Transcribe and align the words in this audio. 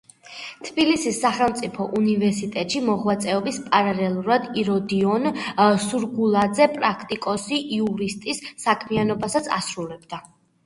თბილისის 0.67 1.17
სახელმწიფო 1.23 1.85
უნივერსიტეტში 1.97 2.79
მოღვაწეობის 2.85 3.59
პარალელურად 3.75 4.47
იროდიონ 4.61 5.29
სურგულაძე 5.83 6.67
პრაქტიკოსი 6.79 7.59
იურისტის 7.77 8.41
საქმიანობასაც 8.65 9.51
ასრულებდა. 9.59 10.21